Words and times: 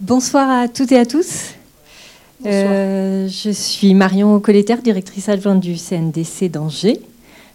Bonsoir 0.00 0.48
à 0.48 0.68
toutes 0.68 0.92
et 0.92 0.98
à 0.98 1.04
tous. 1.04 1.54
Euh, 2.46 3.26
je 3.26 3.50
suis 3.50 3.94
Marion 3.94 4.38
Colletter, 4.38 4.76
directrice 4.76 5.28
adjointe 5.28 5.58
du 5.58 5.74
CNDC 5.74 6.48
d'Angers, 6.48 7.00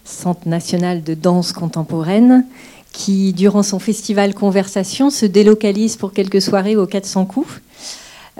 Centre 0.04 0.46
national 0.46 1.02
de 1.02 1.14
danse 1.14 1.54
contemporaine, 1.54 2.44
qui, 2.92 3.32
durant 3.32 3.62
son 3.62 3.78
festival 3.78 4.34
Conversation, 4.34 5.08
se 5.08 5.24
délocalise 5.24 5.96
pour 5.96 6.12
quelques 6.12 6.42
soirées 6.42 6.76
aux 6.76 6.86
400 6.86 7.24
coups. 7.24 7.62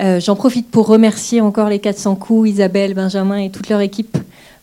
Euh, 0.00 0.20
j'en 0.20 0.36
profite 0.36 0.70
pour 0.70 0.86
remercier 0.86 1.40
encore 1.40 1.70
les 1.70 1.78
400 1.78 2.16
coups, 2.16 2.50
Isabelle, 2.50 2.92
Benjamin 2.92 3.38
et 3.38 3.50
toute 3.50 3.70
leur 3.70 3.80
équipe 3.80 4.18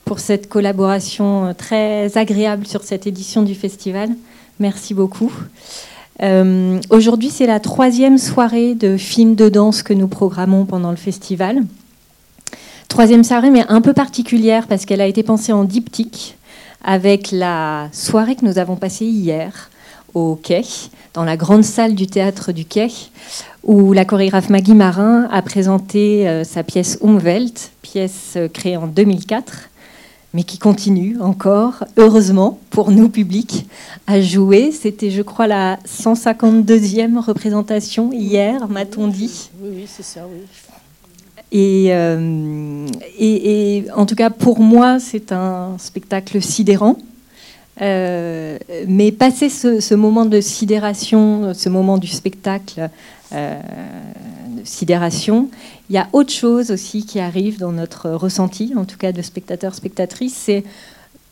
pour 0.06 0.20
cette 0.20 0.50
collaboration 0.50 1.56
très 1.58 2.16
agréable 2.16 2.68
sur 2.68 2.84
cette 2.84 3.08
édition 3.08 3.42
du 3.42 3.56
festival. 3.56 4.10
Merci 4.60 4.94
beaucoup. 4.94 5.32
Euh, 6.22 6.80
aujourd'hui, 6.90 7.30
c'est 7.30 7.48
la 7.48 7.60
troisième 7.60 8.18
soirée 8.18 8.76
de 8.76 8.98
films 8.98 9.36
de 9.36 9.50
danse 9.50 9.82
que 9.82 9.94
nous 9.94 10.08
programmons 10.08 10.66
pendant 10.66 10.92
le 10.92 10.98
festival. 10.98 11.64
Troisième 12.88 13.24
soirée, 13.24 13.50
mais 13.50 13.66
un 13.70 13.82
peu 13.82 13.94
particulière 13.94 14.68
parce 14.68 14.86
qu'elle 14.86 15.02
a 15.02 15.08
été 15.08 15.24
pensée 15.24 15.54
en 15.54 15.64
diptyque 15.64 16.38
avec 16.84 17.32
la 17.32 17.90
soirée 17.92 18.36
que 18.36 18.46
nous 18.46 18.58
avons 18.58 18.76
passée 18.76 19.06
hier 19.06 19.70
au 20.14 20.36
Quai, 20.36 20.64
dans 21.14 21.24
la 21.24 21.38
grande 21.38 21.64
salle 21.64 21.96
du 21.96 22.06
théâtre 22.06 22.52
du 22.52 22.66
Quai, 22.66 22.92
où 23.64 23.94
la 23.94 24.04
chorégraphe 24.04 24.50
Maggie 24.50 24.74
Marin 24.74 25.28
a 25.32 25.42
présenté 25.42 26.28
euh, 26.28 26.44
sa 26.44 26.64
pièce 26.64 27.00
Umwelt, 27.02 27.72
pièce 27.82 28.34
euh, 28.36 28.48
créée 28.50 28.78
en 28.78 28.88
2004 28.88 29.70
mais 30.34 30.44
qui 30.44 30.58
continue 30.58 31.18
encore, 31.20 31.84
heureusement, 31.98 32.60
pour 32.70 32.92
nous, 32.92 33.10
publics, 33.10 33.68
à 34.08 34.22
jouer. 34.22 34.72
C'était, 34.72 35.12
je 35.12 35.22
crois, 35.22 35.48
la 35.48 35.78
152e 35.88 37.18
représentation 37.20 38.12
hier, 38.14 38.68
m'a-t-on 38.68 39.08
dit. 39.08 39.50
Oui, 39.62 39.70
oui, 39.76 39.86
c'est 39.88 40.04
ça, 40.04 40.22
oui. 40.32 40.42
Euh, 41.54 42.88
et, 43.20 43.78
et, 43.78 43.92
en 43.92 44.06
tout 44.06 44.16
cas, 44.16 44.30
pour 44.30 44.60
moi, 44.60 45.00
c'est 45.00 45.32
un 45.32 45.78
spectacle 45.78 46.42
sidérant. 46.42 46.98
Euh, 47.82 48.58
mais 48.88 49.12
passer 49.12 49.50
ce, 49.50 49.96
moment 49.96 50.26
de 50.26 50.40
sidération, 50.40 51.54
ce 51.54 51.70
moment 51.70 51.98
du 51.98 52.08
spectacle, 52.08 52.90
euh, 53.34 53.60
de 54.62 54.68
sidération, 54.68 55.50
il 55.90 55.96
y 55.96 55.98
a 55.98 56.08
autre 56.14 56.32
chose 56.32 56.72
aussi 56.72 57.06
qui 57.06 57.20
arrive 57.20 57.60
dans 57.60 57.72
notre 57.72 58.10
ressenti, 58.12 58.74
en 58.76 58.86
tout 58.86 58.98
cas 58.98 59.12
de 59.12 59.22
spectateurs, 59.22 59.76
spectatrices, 59.76 60.36
c'est 60.36 60.64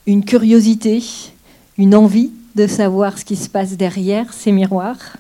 une 0.06 0.26
curiosité, 0.26 1.04
une 1.78 1.96
envie 1.96 2.32
de 2.56 2.68
savoir 2.68 3.18
ce 3.18 3.26
qui 3.26 3.36
se 3.36 3.50
passe 3.50 3.78
derrière 3.78 4.34
ces 4.34 4.52
miroirs, 4.52 5.18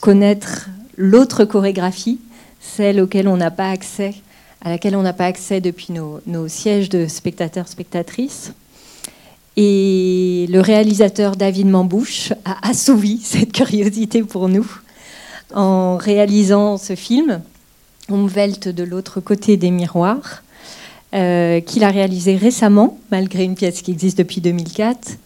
connaître 0.00 0.68
l'autre 0.96 1.44
chorégraphie, 1.44 2.20
celle 2.60 3.00
auquel 3.00 3.28
on 3.28 3.36
n'a 3.36 3.50
pas 3.50 3.70
accès, 3.70 4.14
à 4.60 4.70
laquelle 4.70 4.96
on 4.96 5.02
n'a 5.02 5.12
pas 5.12 5.26
accès 5.26 5.60
depuis 5.60 5.92
nos, 5.92 6.20
nos 6.26 6.48
sièges 6.48 6.88
de 6.88 7.06
spectateurs, 7.06 7.68
spectatrices. 7.68 8.52
Et 9.56 10.46
le 10.50 10.60
réalisateur 10.60 11.36
David 11.36 11.68
Mambouche 11.68 12.32
a 12.44 12.68
assouvi 12.68 13.18
cette 13.22 13.52
curiosité 13.52 14.22
pour 14.22 14.48
nous 14.48 14.66
en 15.54 15.96
réalisant 15.96 16.76
ce 16.76 16.94
film 16.94 17.40
Umwelt 18.10 18.68
de 18.68 18.84
l'autre 18.84 19.20
côté 19.20 19.56
des 19.56 19.70
miroirs, 19.70 20.42
euh, 21.14 21.60
qu'il 21.60 21.84
a 21.84 21.90
réalisé 21.90 22.36
récemment, 22.36 22.98
malgré 23.10 23.44
une 23.44 23.54
pièce 23.54 23.80
qui 23.80 23.92
existe 23.92 24.18
depuis 24.18 24.40
2004. 24.40 25.16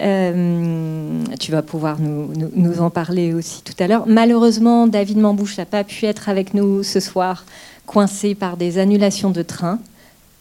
Euh, 0.00 1.22
tu 1.38 1.52
vas 1.52 1.62
pouvoir 1.62 1.98
nous, 2.00 2.80
en 2.80 2.90
parler 2.90 3.34
aussi 3.34 3.62
tout 3.62 3.74
à 3.78 3.86
l'heure. 3.86 4.04
Malheureusement, 4.06 4.88
David 4.88 5.18
Mambouche 5.18 5.58
n'a 5.58 5.66
pas 5.66 5.84
pu 5.84 6.06
être 6.06 6.28
avec 6.28 6.54
nous 6.54 6.82
ce 6.82 6.98
soir, 6.98 7.44
coincé 7.86 8.34
par 8.34 8.56
des 8.56 8.78
annulations 8.78 9.30
de 9.30 9.42
train, 9.42 9.78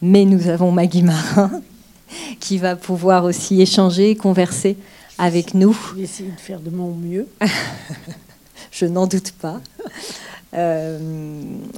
mais 0.01 0.25
nous 0.25 0.47
avons 0.47 0.71
Maggie 0.71 1.03
Marin 1.03 1.51
qui 2.39 2.57
va 2.57 2.75
pouvoir 2.75 3.25
aussi 3.25 3.61
échanger, 3.61 4.15
converser 4.15 4.77
avec 5.19 5.53
nous. 5.53 5.77
Je 5.91 5.97
vais 5.97 6.03
essayer 6.03 6.31
de 6.31 6.39
faire 6.39 6.59
de 6.59 6.71
mon 6.71 6.95
mieux. 6.95 7.27
Je 8.81 8.87
n'en 8.87 9.07
doute 9.07 9.31
pas. 9.33 9.61
Euh, 10.53 10.99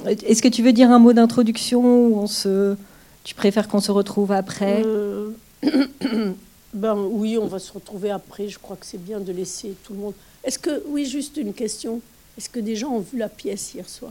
est-ce 0.04 0.42
que 0.42 0.48
tu 0.48 0.60
veux 0.64 0.72
dire 0.72 0.90
un 0.90 0.98
mot 0.98 1.12
d'introduction 1.12 2.08
ou 2.08 2.18
on 2.18 2.26
se... 2.26 2.74
Tu 3.22 3.36
préfères 3.36 3.68
qu'on 3.68 3.78
se 3.78 3.92
retrouve 3.92 4.32
après 4.32 4.82
euh, 4.84 5.30
ben, 6.74 6.96
Oui, 6.96 7.38
on 7.38 7.46
va 7.46 7.60
se 7.60 7.72
retrouver 7.72 8.10
après. 8.10 8.48
Je 8.48 8.58
crois 8.58 8.74
que 8.74 8.84
c'est 8.84 9.00
bien 9.00 9.20
de 9.20 9.30
laisser 9.30 9.76
tout 9.84 9.92
le 9.92 10.00
monde. 10.00 10.14
Est-ce 10.42 10.58
que, 10.58 10.82
oui, 10.88 11.06
juste 11.06 11.36
une 11.36 11.54
question. 11.54 12.00
Est-ce 12.36 12.48
que 12.48 12.58
des 12.58 12.74
gens 12.74 12.90
ont 12.90 12.98
vu 12.98 13.16
la 13.16 13.28
pièce 13.28 13.74
hier 13.74 13.88
soir? 13.88 14.10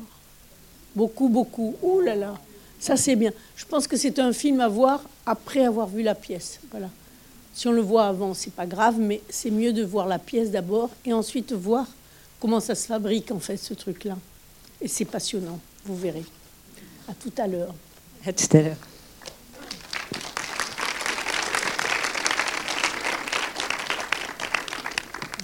Beaucoup, 0.95 1.27
beaucoup. 1.27 1.75
Ouh 1.83 1.99
là 1.99 2.15
là, 2.15 2.35
ça 2.79 2.95
c'est 2.95 3.17
bien. 3.17 3.31
Je 3.57 3.65
pense 3.65 3.85
que 3.85 3.97
c'est 3.97 4.17
un 4.17 4.31
film 4.31 4.61
à 4.61 4.69
voir 4.69 5.03
après 5.25 5.65
avoir 5.65 5.87
vu 5.87 6.03
la 6.03 6.15
pièce. 6.15 6.61
Voilà. 6.71 6.89
Si 7.53 7.67
on 7.67 7.73
le 7.73 7.81
voit 7.81 8.05
avant, 8.05 8.33
c'est 8.33 8.53
pas 8.53 8.65
grave, 8.65 8.95
mais 8.97 9.19
c'est 9.27 9.51
mieux 9.51 9.73
de 9.73 9.83
voir 9.83 10.07
la 10.07 10.19
pièce 10.19 10.51
d'abord 10.51 10.89
et 11.05 11.11
ensuite 11.11 11.51
voir 11.51 11.85
comment 12.43 12.59
ça 12.59 12.75
se 12.75 12.87
fabrique 12.87 13.31
en 13.31 13.39
fait 13.39 13.55
ce 13.55 13.73
truc-là? 13.73 14.17
Et 14.81 14.89
c'est 14.89 15.05
passionnant, 15.05 15.61
vous 15.85 15.95
verrez. 15.95 16.25
À 17.07 17.13
tout 17.13 17.31
à 17.37 17.47
l'heure. 17.47 17.73
À 18.25 18.33
tout 18.33 18.57
à 18.57 18.61
l'heure. 18.61 18.75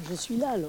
Je 0.09 0.15
suis 0.15 0.35
là 0.35 0.49
alors. 0.49 0.67